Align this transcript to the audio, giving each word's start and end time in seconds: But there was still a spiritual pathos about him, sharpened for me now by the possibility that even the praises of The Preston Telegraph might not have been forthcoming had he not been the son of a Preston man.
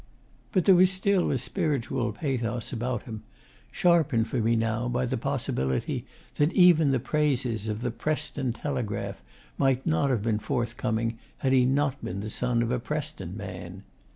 But 0.51 0.65
there 0.65 0.73
was 0.73 0.89
still 0.89 1.29
a 1.29 1.37
spiritual 1.37 2.11
pathos 2.11 2.73
about 2.73 3.03
him, 3.03 3.21
sharpened 3.71 4.27
for 4.27 4.37
me 4.37 4.55
now 4.55 4.89
by 4.89 5.05
the 5.05 5.15
possibility 5.15 6.07
that 6.37 6.51
even 6.53 6.89
the 6.89 6.99
praises 6.99 7.67
of 7.67 7.81
The 7.81 7.91
Preston 7.91 8.51
Telegraph 8.51 9.21
might 9.59 9.85
not 9.85 10.09
have 10.09 10.23
been 10.23 10.39
forthcoming 10.39 11.19
had 11.37 11.51
he 11.51 11.65
not 11.65 12.03
been 12.03 12.21
the 12.21 12.31
son 12.31 12.63
of 12.63 12.71
a 12.71 12.79
Preston 12.79 13.37
man. 13.37 13.83